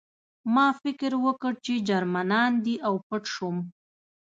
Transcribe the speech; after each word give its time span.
ما 0.55 0.67
فکر 0.83 1.11
وکړ 1.25 1.53
چې 1.65 1.73
جرمنان 1.89 2.51
دي 2.65 2.75
او 2.87 2.93
پټ 3.07 3.23
شوم 3.33 3.57